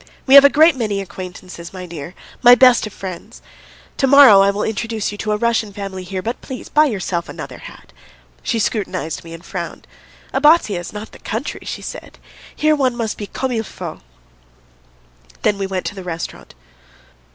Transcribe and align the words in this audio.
We 0.25 0.33
have 0.33 0.43
a 0.43 0.49
great 0.49 0.75
many 0.75 0.99
acquaintances, 0.99 1.73
my 1.73 1.85
dear, 1.85 2.15
my 2.41 2.55
best 2.55 2.87
of 2.87 2.91
friends! 2.91 3.39
To 3.97 4.07
morrow 4.07 4.41
I 4.41 4.49
will 4.49 4.63
introduce 4.63 5.11
you 5.11 5.17
to 5.19 5.31
a 5.31 5.37
Russian 5.37 5.71
family 5.71 6.03
here, 6.03 6.23
but 6.23 6.41
please 6.41 6.69
buy 6.69 6.85
yourself 6.85 7.29
another 7.29 7.59
hat." 7.59 7.93
She 8.41 8.57
scrutinised 8.57 9.23
me 9.23 9.31
and 9.31 9.45
frowned. 9.45 9.85
"Abbazzia 10.33 10.79
is 10.79 10.91
not 10.91 11.11
the 11.11 11.19
country," 11.19 11.61
she 11.65 11.83
said; 11.83 12.17
"here 12.55 12.75
one 12.75 12.95
must 12.95 13.15
be 13.15 13.27
comme 13.27 13.51
il 13.51 13.63
faut." 13.63 14.01
Then 15.43 15.59
we 15.59 15.67
went 15.67 15.85
to 15.85 15.93
the 15.93 16.03
restaurant. 16.03 16.55